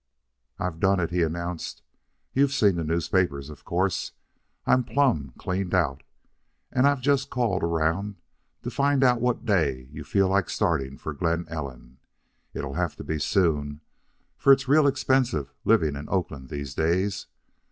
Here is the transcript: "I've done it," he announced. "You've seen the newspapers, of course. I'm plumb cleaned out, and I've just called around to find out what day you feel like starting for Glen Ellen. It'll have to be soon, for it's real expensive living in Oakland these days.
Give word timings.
"I've 0.57 0.79
done 0.79 0.99
it," 0.99 1.11
he 1.11 1.21
announced. 1.21 1.83
"You've 2.33 2.53
seen 2.53 2.75
the 2.75 2.83
newspapers, 2.83 3.51
of 3.51 3.63
course. 3.65 4.13
I'm 4.65 4.83
plumb 4.83 5.31
cleaned 5.37 5.75
out, 5.75 6.01
and 6.71 6.87
I've 6.87 7.01
just 7.01 7.29
called 7.29 7.61
around 7.61 8.15
to 8.63 8.71
find 8.71 9.03
out 9.03 9.21
what 9.21 9.45
day 9.45 9.89
you 9.91 10.03
feel 10.03 10.27
like 10.27 10.49
starting 10.49 10.97
for 10.97 11.13
Glen 11.13 11.45
Ellen. 11.49 11.99
It'll 12.51 12.73
have 12.73 12.95
to 12.95 13.03
be 13.03 13.19
soon, 13.19 13.81
for 14.39 14.51
it's 14.51 14.67
real 14.67 14.87
expensive 14.87 15.53
living 15.65 15.95
in 15.95 16.09
Oakland 16.09 16.49
these 16.49 16.73
days. 16.73 17.27